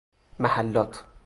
[0.39, 1.03] محلات